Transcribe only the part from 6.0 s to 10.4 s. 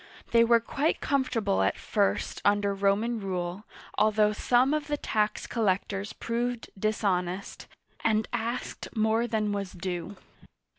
proved dishonest, and asked more than was due.